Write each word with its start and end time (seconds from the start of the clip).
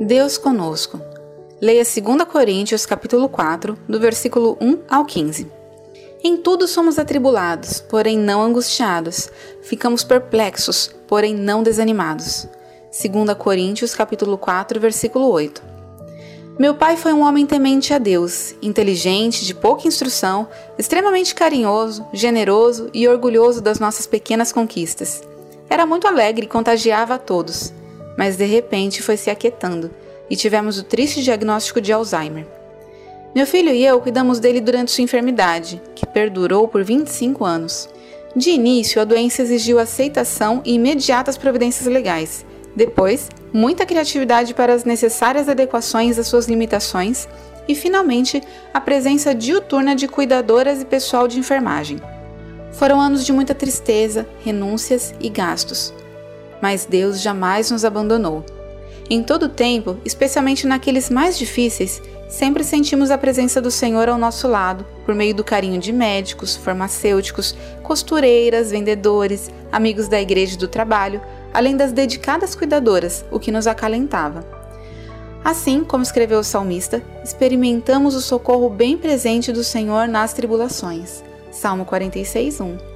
Deus 0.00 0.36
conosco. 0.36 1.00
Leia 1.60 1.84
2 1.84 2.24
Coríntios 2.24 2.84
capítulo 2.84 3.28
4, 3.28 3.78
do 3.88 4.00
versículo 4.00 4.58
1 4.60 4.80
ao 4.90 5.04
15. 5.04 5.46
Em 6.22 6.36
tudo 6.36 6.66
somos 6.66 6.98
atribulados, 6.98 7.80
porém 7.80 8.18
não 8.18 8.42
angustiados. 8.42 9.30
Ficamos 9.62 10.02
perplexos, 10.02 10.90
porém 11.06 11.32
não 11.32 11.62
desanimados. 11.62 12.48
2 12.90 13.34
Coríntios 13.38 13.94
capítulo 13.94 14.36
4, 14.36 14.80
versículo 14.80 15.30
8. 15.30 15.62
Meu 16.58 16.74
pai 16.74 16.96
foi 16.96 17.12
um 17.12 17.22
homem 17.22 17.46
temente 17.46 17.94
a 17.94 17.98
Deus, 17.98 18.52
inteligente, 18.60 19.44
de 19.44 19.54
pouca 19.54 19.86
instrução, 19.86 20.48
extremamente 20.76 21.36
carinhoso, 21.36 22.04
generoso 22.12 22.90
e 22.92 23.06
orgulhoso 23.06 23.60
das 23.60 23.78
nossas 23.78 24.06
pequenas 24.06 24.52
conquistas. 24.52 25.22
Era 25.70 25.86
muito 25.86 26.08
alegre 26.08 26.46
e 26.46 26.48
contagiava 26.48 27.14
a 27.14 27.18
todos 27.18 27.72
mas 28.16 28.36
de 28.36 28.44
repente 28.44 29.02
foi 29.02 29.16
se 29.16 29.30
aquietando 29.30 29.90
e 30.28 30.36
tivemos 30.36 30.78
o 30.78 30.84
triste 30.84 31.22
diagnóstico 31.22 31.80
de 31.80 31.92
Alzheimer. 31.92 32.46
Meu 33.34 33.46
filho 33.46 33.70
e 33.70 33.84
eu 33.84 34.00
cuidamos 34.00 34.38
dele 34.38 34.60
durante 34.60 34.92
sua 34.92 35.02
enfermidade, 35.02 35.82
que 35.94 36.06
perdurou 36.06 36.68
por 36.68 36.84
25 36.84 37.44
anos. 37.44 37.88
De 38.36 38.50
início, 38.50 39.00
a 39.00 39.04
doença 39.04 39.42
exigiu 39.42 39.78
aceitação 39.78 40.62
e 40.64 40.74
imediatas 40.74 41.36
providências 41.36 41.86
legais. 41.86 42.46
Depois, 42.76 43.28
muita 43.52 43.86
criatividade 43.86 44.54
para 44.54 44.72
as 44.72 44.84
necessárias 44.84 45.48
adequações 45.48 46.18
às 46.18 46.26
suas 46.26 46.46
limitações 46.46 47.28
e, 47.68 47.74
finalmente, 47.74 48.42
a 48.72 48.80
presença 48.80 49.34
diuturna 49.34 49.94
de 49.94 50.08
cuidadoras 50.08 50.82
e 50.82 50.84
pessoal 50.84 51.26
de 51.26 51.38
enfermagem. 51.38 52.00
Foram 52.72 53.00
anos 53.00 53.24
de 53.24 53.32
muita 53.32 53.54
tristeza, 53.54 54.26
renúncias 54.44 55.14
e 55.20 55.28
gastos, 55.28 55.94
mas 56.64 56.86
Deus 56.86 57.20
jamais 57.20 57.70
nos 57.70 57.84
abandonou. 57.84 58.42
Em 59.10 59.22
todo 59.22 59.42
o 59.42 59.48
tempo, 59.50 59.98
especialmente 60.02 60.66
naqueles 60.66 61.10
mais 61.10 61.36
difíceis, 61.36 62.00
sempre 62.26 62.64
sentimos 62.64 63.10
a 63.10 63.18
presença 63.18 63.60
do 63.60 63.70
Senhor 63.70 64.08
ao 64.08 64.16
nosso 64.16 64.48
lado, 64.48 64.86
por 65.04 65.14
meio 65.14 65.34
do 65.34 65.44
carinho 65.44 65.78
de 65.78 65.92
médicos, 65.92 66.56
farmacêuticos, 66.56 67.54
costureiras, 67.82 68.70
vendedores, 68.70 69.50
amigos 69.70 70.08
da 70.08 70.18
igreja 70.18 70.54
e 70.54 70.58
do 70.58 70.66
trabalho, 70.66 71.20
além 71.52 71.76
das 71.76 71.92
dedicadas 71.92 72.54
cuidadoras, 72.54 73.26
o 73.30 73.38
que 73.38 73.52
nos 73.52 73.66
acalentava. 73.66 74.42
Assim, 75.44 75.84
como 75.84 76.02
escreveu 76.02 76.38
o 76.38 76.42
salmista, 76.44 77.02
experimentamos 77.22 78.14
o 78.14 78.22
socorro 78.22 78.70
bem 78.70 78.96
presente 78.96 79.52
do 79.52 79.62
Senhor 79.62 80.08
nas 80.08 80.32
tribulações. 80.32 81.22
Salmo 81.50 81.84
46, 81.84 82.58
1. 82.58 82.93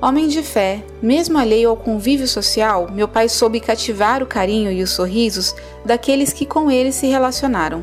Homem 0.00 0.28
de 0.28 0.42
fé, 0.42 0.84
mesmo 1.00 1.38
alheio 1.38 1.70
ao 1.70 1.76
convívio 1.76 2.28
social, 2.28 2.90
meu 2.92 3.08
pai 3.08 3.30
soube 3.30 3.60
cativar 3.60 4.22
o 4.22 4.26
carinho 4.26 4.70
e 4.70 4.82
os 4.82 4.90
sorrisos 4.90 5.54
daqueles 5.86 6.34
que 6.34 6.44
com 6.44 6.70
ele 6.70 6.92
se 6.92 7.06
relacionaram. 7.06 7.82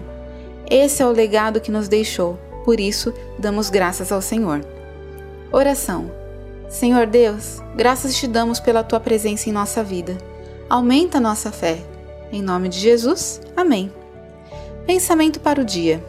Esse 0.69 1.01
é 1.01 1.05
o 1.07 1.11
legado 1.11 1.59
que 1.59 1.71
nos 1.71 1.87
deixou, 1.87 2.37
por 2.63 2.79
isso 2.79 3.11
damos 3.39 3.71
graças 3.71 4.11
ao 4.11 4.21
Senhor. 4.21 4.63
Oração. 5.51 6.11
Senhor 6.69 7.07
Deus, 7.07 7.61
graças 7.75 8.15
te 8.15 8.27
damos 8.27 8.59
pela 8.59 8.83
tua 8.83 8.99
presença 8.99 9.49
em 9.49 9.51
nossa 9.51 9.83
vida. 9.83 10.15
Aumenta 10.69 11.19
nossa 11.19 11.51
fé. 11.51 11.79
Em 12.31 12.41
nome 12.41 12.69
de 12.69 12.79
Jesus, 12.79 13.41
amém. 13.55 13.91
Pensamento 14.85 15.39
para 15.39 15.61
o 15.61 15.65
dia. 15.65 16.03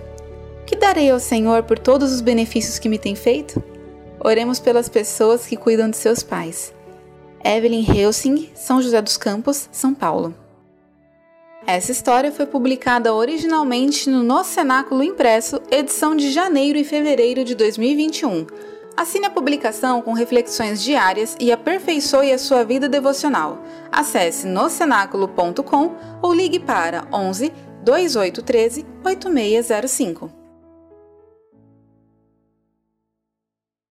Que 0.66 0.76
darei 0.76 1.10
ao 1.10 1.20
Senhor 1.20 1.62
por 1.62 1.78
todos 1.78 2.12
os 2.12 2.20
benefícios 2.20 2.78
que 2.78 2.88
me 2.88 2.98
tem 2.98 3.14
feito? 3.14 3.62
Oremos 4.24 4.58
pelas 4.58 4.88
pessoas 4.88 5.46
que 5.46 5.54
cuidam 5.54 5.90
de 5.90 5.98
seus 5.98 6.22
pais. 6.22 6.72
Evelyn 7.44 7.84
Helsing, 7.86 8.48
São 8.54 8.80
José 8.80 9.02
dos 9.02 9.18
Campos, 9.18 9.68
São 9.70 9.92
Paulo. 9.92 10.34
Essa 11.66 11.92
história 11.92 12.32
foi 12.32 12.46
publicada 12.46 13.12
originalmente 13.12 14.08
no 14.08 14.22
No 14.22 14.42
Cenáculo 14.42 15.02
Impresso, 15.02 15.60
edição 15.70 16.16
de 16.16 16.30
janeiro 16.30 16.78
e 16.78 16.84
fevereiro 16.84 17.44
de 17.44 17.54
2021. 17.54 18.46
Assine 18.96 19.26
a 19.26 19.30
publicação 19.30 20.00
com 20.00 20.14
reflexões 20.14 20.82
diárias 20.82 21.36
e 21.38 21.52
aperfeiçoe 21.52 22.32
a 22.32 22.38
sua 22.38 22.64
vida 22.64 22.88
devocional. 22.88 23.62
Acesse 23.92 24.46
nocenáculo.com 24.46 25.96
ou 26.22 26.32
ligue 26.32 26.60
para 26.60 27.06
11 27.12 27.52
2813 27.84 28.86
8605. 29.04 30.43